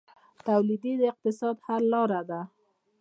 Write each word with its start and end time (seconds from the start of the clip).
تولیدي 0.47 0.93
اقتصاد 1.11 1.55
د 1.59 1.63
حل 1.65 1.83
لاره 1.93 2.21
ده 2.29 2.41